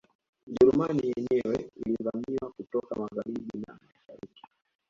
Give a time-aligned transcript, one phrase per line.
[0.47, 4.43] Ujerumani yenyewe ilivamiwa kutoka Magharibi na mashariki